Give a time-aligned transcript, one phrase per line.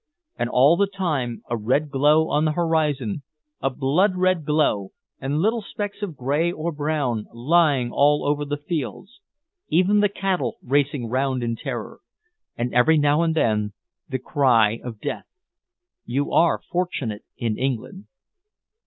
[0.35, 3.21] And all the time a red glow on the horizon,
[3.61, 8.57] a blood red glow, and little specks of grey or brown lying all over the
[8.57, 9.21] fields;
[9.69, 11.99] even the cattle racing round in terror.
[12.57, 13.73] And every now and then
[14.09, 15.27] the cry of Death!
[16.03, 18.05] You are fortunate in England."